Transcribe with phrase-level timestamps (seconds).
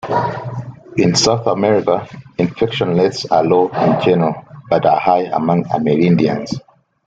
[0.97, 2.07] In South America,
[2.39, 4.33] infection rates are low in general
[4.67, 6.59] but are high among Amerindians.